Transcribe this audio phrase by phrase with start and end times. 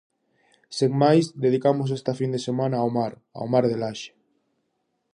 [0.77, 4.11] Sen máis, dedicamos esta fin de semana, ao mar, ao mar de Laxe.